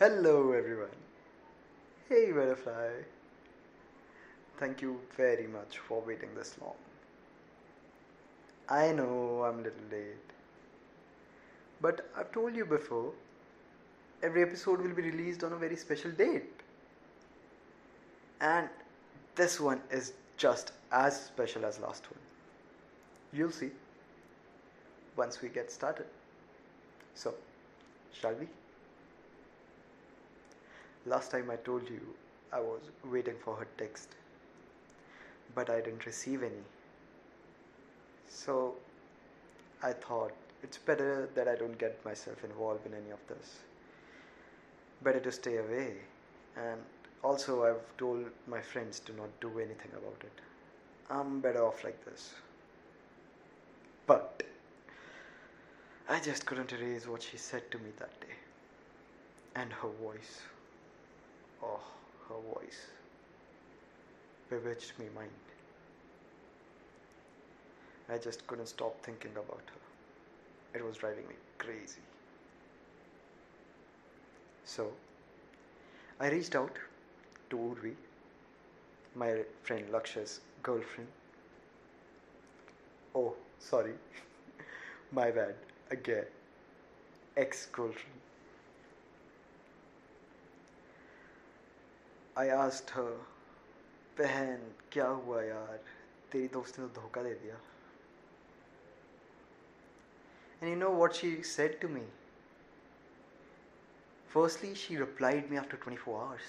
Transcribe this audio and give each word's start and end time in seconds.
Hello, 0.00 0.52
everyone. 0.52 0.96
Hey, 2.08 2.32
Butterfly. 2.32 3.02
Thank 4.58 4.80
you 4.80 4.98
very 5.14 5.46
much 5.46 5.76
for 5.76 6.00
waiting 6.00 6.30
this 6.34 6.56
long. 6.58 6.78
I 8.66 8.92
know 8.92 9.44
I'm 9.44 9.58
a 9.58 9.62
little 9.64 9.88
late. 9.92 10.30
But 11.82 12.08
I've 12.16 12.32
told 12.32 12.56
you 12.56 12.64
before, 12.64 13.12
every 14.22 14.42
episode 14.42 14.80
will 14.80 14.94
be 14.94 15.02
released 15.02 15.44
on 15.44 15.52
a 15.52 15.56
very 15.56 15.76
special 15.76 16.12
date. 16.12 16.62
And 18.40 18.70
this 19.34 19.60
one 19.60 19.82
is 19.90 20.14
just 20.38 20.72
as 20.90 21.26
special 21.26 21.66
as 21.66 21.78
last 21.78 22.10
one. 22.10 22.20
You'll 23.34 23.52
see 23.52 23.72
once 25.14 25.42
we 25.42 25.50
get 25.50 25.70
started. 25.70 26.06
So, 27.14 27.34
shall 28.18 28.32
we? 28.32 28.48
Last 31.06 31.30
time 31.30 31.50
I 31.50 31.56
told 31.56 31.88
you 31.88 32.00
I 32.52 32.60
was 32.60 32.80
waiting 33.04 33.36
for 33.42 33.54
her 33.56 33.66
text, 33.78 34.16
but 35.54 35.70
I 35.70 35.80
didn't 35.80 36.04
receive 36.04 36.42
any. 36.42 36.64
So 38.28 38.74
I 39.82 39.92
thought 39.92 40.32
it's 40.62 40.76
better 40.76 41.28
that 41.34 41.48
I 41.48 41.56
don't 41.56 41.78
get 41.78 42.04
myself 42.04 42.44
involved 42.44 42.86
in 42.86 42.92
any 42.92 43.10
of 43.10 43.18
this. 43.28 43.60
Better 45.02 45.20
to 45.20 45.32
stay 45.32 45.56
away. 45.56 45.94
And 46.56 46.80
also, 47.22 47.64
I've 47.64 47.96
told 47.96 48.26
my 48.46 48.60
friends 48.60 49.00
to 49.00 49.14
not 49.14 49.28
do 49.40 49.58
anything 49.58 49.90
about 49.92 50.22
it. 50.22 50.40
I'm 51.10 51.40
better 51.40 51.64
off 51.64 51.82
like 51.82 52.04
this. 52.04 52.34
But 54.06 54.42
I 56.08 56.20
just 56.20 56.44
couldn't 56.44 56.72
erase 56.72 57.06
what 57.06 57.22
she 57.22 57.36
said 57.36 57.70
to 57.70 57.78
me 57.78 57.90
that 57.98 58.20
day. 58.20 58.34
And 59.54 59.72
her 59.72 59.88
voice. 59.88 60.42
Oh, 61.62 61.80
her 62.28 62.34
voice 62.54 62.86
bewitched 64.48 64.98
me 64.98 65.06
mind. 65.14 65.30
I 68.08 68.18
just 68.18 68.46
couldn't 68.46 68.66
stop 68.66 69.02
thinking 69.04 69.32
about 69.32 69.62
her. 69.74 70.78
It 70.78 70.84
was 70.84 70.96
driving 70.96 71.26
me 71.28 71.34
crazy. 71.58 72.00
So, 74.64 74.92
I 76.20 76.30
reached 76.30 76.54
out 76.54 76.76
to 77.50 77.56
Urvi, 77.56 77.94
my 79.14 79.42
friend 79.62 79.84
Lakshya's 79.92 80.40
girlfriend. 80.62 81.08
Oh, 83.14 83.34
sorry. 83.58 83.94
my 85.12 85.30
bad. 85.30 85.54
Again. 85.90 86.26
Ex 87.36 87.66
girlfriend. 87.66 88.19
I 92.35 92.47
asked 92.47 92.89
her, 92.97 93.11
बहन 94.17 94.59
क्या 94.91 95.07
हुआ 95.07 95.41
यार 95.43 95.79
तेरी 96.31 96.47
दोस्त 96.57 96.79
ने 96.79 96.87
तो 96.87 97.01
धोखा 97.01 97.23
दे 97.23 97.33
दिया 97.45 97.57
And 100.61 100.69
you 100.69 100.75
know 100.81 100.91
what 100.99 101.15
she 101.15 101.29
said 101.43 101.81
to 101.81 101.87
me? 101.87 102.01
Firstly, 104.35 104.73
she 104.73 104.95
replied 104.97 105.51
me 105.51 105.57
after 105.57 105.77
24 105.77 106.21
hours. 106.21 106.47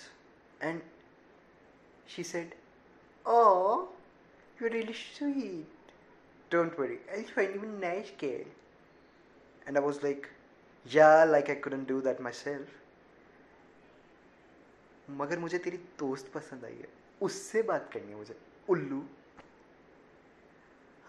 And 0.60 0.80
she 2.06 2.22
said, 2.22 2.54
Oh, 3.26 3.88
you're 4.60 4.70
really 4.70 4.94
sweet. 4.94 5.92
Don't 6.50 6.78
worry, 6.78 6.98
I'll 7.14 7.24
find 7.34 7.54
you 7.54 7.62
a 7.62 7.66
nice 7.66 8.10
girl. 8.18 8.46
And 9.66 9.76
I 9.76 9.80
was 9.80 10.02
like, 10.02 10.28
Yeah, 10.86 11.24
like 11.24 11.50
I 11.50 11.56
couldn't 11.56 11.86
do 11.86 12.00
that 12.02 12.20
myself. 12.20 12.68
मगर 15.17 15.39
मुझे 15.39 15.57
तेरी 15.57 15.77
दोस्त 15.99 16.31
पसंद 16.33 16.65
आई 16.65 16.75
है। 16.75 16.87
उससे 17.21 17.61
बात 17.63 17.89
करनी 17.93 18.11
है 18.11 18.17
मुझे। 18.17 18.35
उल्लू। 18.69 19.03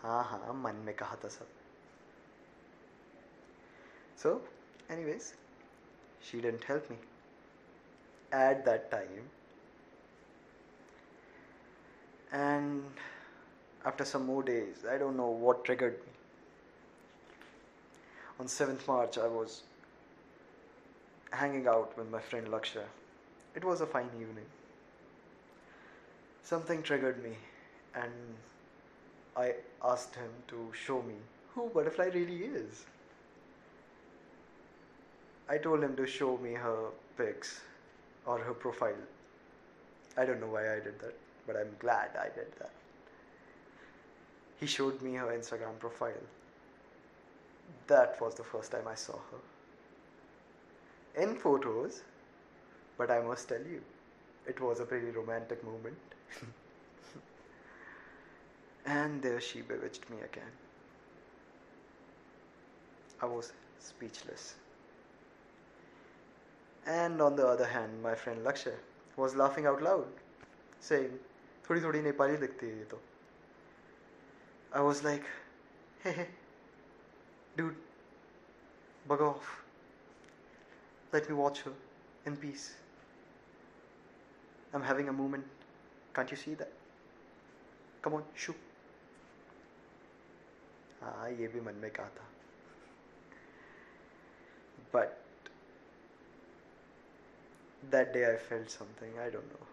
हाँ 0.03 0.23
हाँ 0.25 0.53
मन 0.55 0.77
में 0.87 0.95
कहा 0.97 1.17
था 1.25 1.29
सब। 1.29 1.49
So 4.23 4.31
anyways 5.05 5.33
she 6.25 6.41
didn't 6.41 6.65
help 6.69 6.89
me 6.91 6.97
at 8.33 8.65
that 8.65 8.89
time 8.91 9.29
and 12.35 13.01
after 13.87 14.05
some 14.05 14.23
more 14.23 14.45
days 14.45 14.87
I 14.87 14.99
don't 14.99 15.17
know 15.17 15.27
what 15.41 15.65
triggered 15.65 15.95
me 16.07 16.15
on 18.41 18.47
seventh 18.57 18.89
March 18.89 19.19
I 19.19 19.29
was 19.29 19.61
hanging 21.35 21.69
out 21.69 21.99
with 21.99 22.09
my 22.09 22.29
friend 22.29 22.55
Lakshya 22.55 22.89
it 23.55 23.65
was 23.65 23.81
a 23.81 23.87
fine 23.87 24.11
evening. 24.21 24.47
Something 26.43 26.83
triggered 26.83 27.23
me, 27.23 27.37
and 27.95 28.13
I 29.37 29.55
asked 29.85 30.15
him 30.15 30.31
to 30.49 30.71
show 30.73 31.03
me 31.03 31.15
who 31.55 31.69
Butterfly 31.69 32.07
really 32.07 32.45
is. 32.45 32.85
I 35.49 35.59
told 35.59 35.83
him 35.83 35.97
to 35.97 36.07
show 36.07 36.37
me 36.39 36.55
her 36.55 36.91
pics 37.17 37.61
or 38.27 38.39
her 38.39 38.55
profile. 38.55 39.03
I 40.17 40.25
don't 40.25 40.41
know 40.41 40.47
why 40.47 40.73
I 40.75 40.81
did 40.81 40.99
that, 41.01 41.15
but 41.47 41.57
I'm 41.57 41.75
glad 41.79 42.11
I 42.17 42.29
did 42.35 42.53
that. 42.59 42.71
He 44.61 44.67
showed 44.67 45.03
me 45.03 45.15
her 45.15 45.27
Instagram 45.27 45.79
profile. 45.79 46.25
That 47.87 48.21
was 48.21 48.35
the 48.35 48.45
first 48.45 48.71
time 48.73 48.87
I 48.89 48.95
saw 48.95 49.15
her. 49.15 49.41
In 51.23 51.35
photos, 51.35 52.03
but 52.98 53.12
I 53.12 53.22
must 53.22 53.50
tell 53.50 53.62
you, 53.62 53.82
it 54.48 54.60
was 54.62 54.80
a 54.80 54.86
pretty 54.86 55.12
romantic 55.12 55.64
moment. 55.64 55.98
and 58.86 59.22
there 59.22 59.42
she 59.42 59.62
bewitched 59.62 60.10
me 60.10 60.18
again. 60.18 60.52
I 63.22 63.26
was 63.26 63.52
speechless. 63.80 64.56
And 66.86 67.22
on 67.22 67.36
the 67.36 67.46
other 67.46 67.66
hand, 67.66 68.02
my 68.02 68.16
friend 68.16 68.46
Lakshay 68.46 68.76
was 69.18 69.36
laughing 69.36 69.66
out 69.66 69.82
loud, 69.82 70.08
saying, 70.80 71.20
थोड़ी 71.68 71.82
थोड़ी 71.84 72.02
नेपाली 72.02 72.38
दिखती 72.38 72.68
है 72.68 72.78
ये 72.78 72.86
तो 72.92 73.00
I 74.74 74.82
was 74.82 75.04
like, 75.04 75.26
hey, 76.04 76.12
hey, 76.12 76.28
dude, 77.58 77.76
bug 79.08 79.22
off. 79.22 79.64
Let 81.14 81.30
me 81.30 81.36
watch 81.36 81.62
her 82.26 82.32
in 82.32 82.38
peace. 82.38 82.76
I'm 84.74 84.84
having 84.84 85.10
a 85.10 85.14
moment. 85.14 85.46
Can't 86.14 86.30
you 86.30 86.38
see 86.38 86.54
that? 86.56 86.72
Come 88.02 88.14
on, 88.14 88.24
shoo. 88.36 88.56
हाँ 91.02 91.30
ये 91.30 91.48
भी 91.48 91.60
मन 91.62 91.76
में 91.82 91.92
कहा 91.92 92.10
था 92.18 92.26
but 94.92 95.18
that 97.92 98.14
day 98.14 98.24
I 98.28 98.38
felt 98.46 98.72
something 98.76 99.20
I 99.26 99.30
don't 99.30 99.52
know 99.56 99.68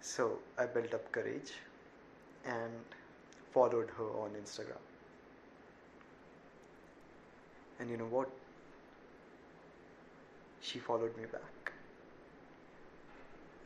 so 0.00 0.26
I 0.58 0.66
built 0.66 0.96
up 0.98 1.10
courage 1.12 1.52
and 2.44 2.96
followed 3.54 3.92
her 3.98 4.08
on 4.24 4.36
Instagram 4.42 4.84
and 7.78 7.90
you 7.90 7.96
know 7.96 8.10
what 8.16 8.28
She 10.71 10.79
followed 10.79 11.17
me 11.17 11.25
back 11.31 11.73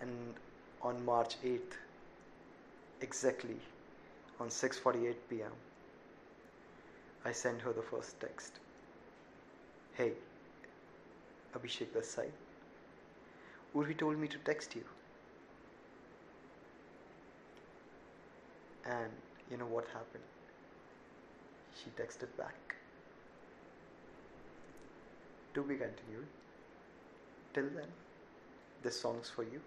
and 0.04 0.34
on 0.82 1.04
March 1.06 1.36
8th, 1.44 1.78
exactly 3.02 3.58
on 4.40 4.50
6:48 4.50 5.16
p.m., 5.30 5.54
I 7.26 7.32
sent 7.32 7.62
her 7.62 7.74
the 7.74 7.82
first 7.82 8.20
text. 8.20 8.60
Hey, 9.98 10.12
Abhishek 11.56 11.94
this 11.94 12.12
side. 12.12 12.34
Urvi 13.76 13.98
told 13.98 14.18
me 14.18 14.28
to 14.28 14.38
text 14.50 14.76
you. 14.76 14.84
And 18.86 19.12
you 19.50 19.58
know 19.58 19.72
what 19.78 19.86
happened? 19.94 20.30
She 21.80 21.90
texted 22.02 22.38
back. 22.38 22.76
To 25.54 25.64
be 25.64 25.76
continued. 25.76 26.28
Till 27.54 27.70
then, 27.76 27.88
this 28.82 29.00
song's 29.00 29.30
for 29.30 29.44
you. 29.44 29.62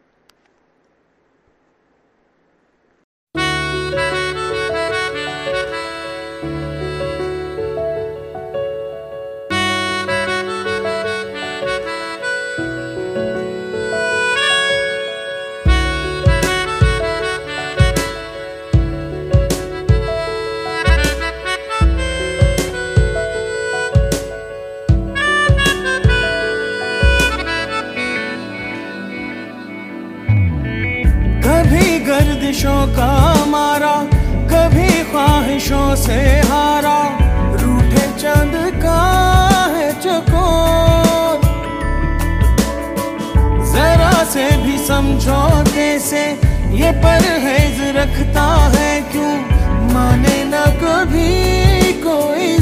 ख्वाहिशों 32.57 32.87
का 32.97 33.45
मारा, 33.47 33.95
कभी 34.49 34.89
ख्वाहिशों 35.05 35.95
से 35.95 36.17
हारा। 36.49 36.97
रूठे 37.61 38.07
चंद 38.17 38.55
का 38.83 39.01
है 39.73 39.89
चको 40.01 40.47
जरा 43.73 44.25
से 44.33 44.47
भी 44.65 44.79
समझो 44.87 45.43
कैसे 45.69 46.25
ये 46.81 46.93
परहेज 47.05 47.81
रखता 47.97 48.47
है 48.77 49.01
क्यों? 49.13 49.37
माने 49.93 50.43
ना 50.45 50.65
कभी 50.81 51.93
कोई 52.03 52.56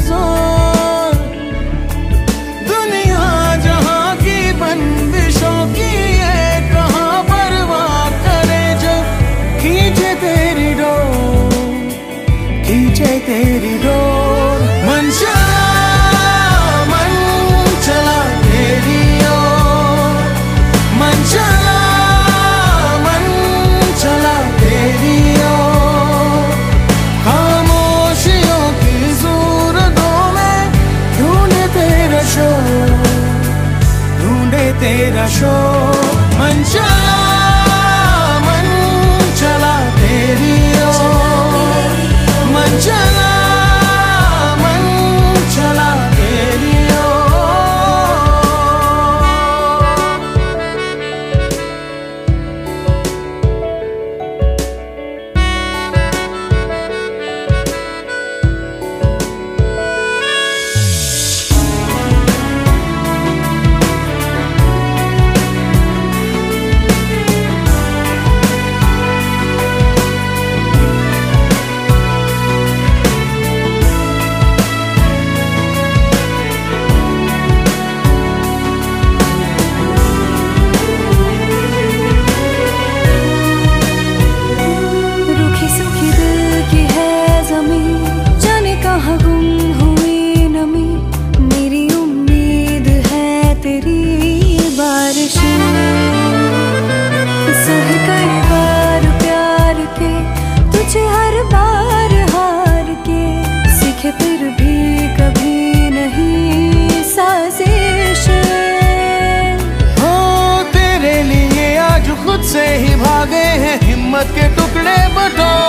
किस्मत 114.15 114.35
के 114.35 114.47
टुकड़े 114.55 114.95
बटो 115.15 115.64